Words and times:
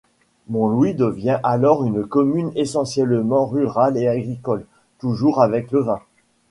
Montlouis 0.47 0.95
devient 0.95 1.39
alors 1.43 1.83
une 1.85 2.07
commune 2.07 2.51
essentiellement 2.55 3.45
rurale 3.45 3.97
et 3.99 4.07
agricole, 4.07 4.65
toujours 4.97 5.39
avec 5.43 5.69
le 5.71 5.81
vin. 5.81 5.99